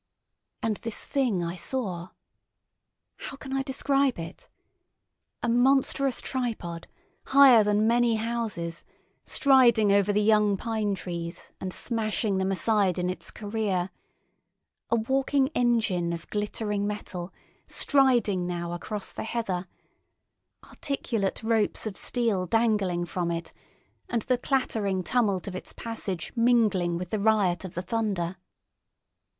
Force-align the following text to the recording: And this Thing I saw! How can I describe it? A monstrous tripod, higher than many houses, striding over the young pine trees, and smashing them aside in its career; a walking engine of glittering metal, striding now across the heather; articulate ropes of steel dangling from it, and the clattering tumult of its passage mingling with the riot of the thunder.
And 0.63 0.77
this 0.77 1.05
Thing 1.05 1.43
I 1.43 1.53
saw! 1.53 2.09
How 3.17 3.37
can 3.37 3.53
I 3.55 3.61
describe 3.61 4.17
it? 4.17 4.49
A 5.43 5.47
monstrous 5.47 6.19
tripod, 6.21 6.87
higher 7.27 7.63
than 7.63 7.85
many 7.85 8.15
houses, 8.15 8.83
striding 9.25 9.91
over 9.91 10.11
the 10.11 10.19
young 10.23 10.57
pine 10.57 10.95
trees, 10.95 11.51
and 11.61 11.71
smashing 11.71 12.39
them 12.39 12.51
aside 12.51 12.97
in 12.97 13.11
its 13.11 13.29
career; 13.29 13.91
a 14.89 14.95
walking 14.95 15.49
engine 15.49 16.13
of 16.13 16.27
glittering 16.31 16.87
metal, 16.87 17.31
striding 17.67 18.47
now 18.47 18.73
across 18.73 19.11
the 19.11 19.23
heather; 19.23 19.67
articulate 20.63 21.43
ropes 21.43 21.85
of 21.85 21.95
steel 21.95 22.47
dangling 22.47 23.05
from 23.05 23.29
it, 23.29 23.53
and 24.09 24.23
the 24.23 24.39
clattering 24.39 25.03
tumult 25.03 25.47
of 25.47 25.55
its 25.55 25.73
passage 25.73 26.33
mingling 26.35 26.97
with 26.97 27.11
the 27.11 27.19
riot 27.19 27.63
of 27.63 27.75
the 27.75 27.83
thunder. 27.83 28.37